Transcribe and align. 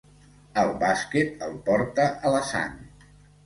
El 0.61 0.71
bàsquet 0.83 1.45
el 1.49 1.55
porta 1.69 2.09
a 2.31 2.35
la 2.39 2.43
sang. 2.57 2.85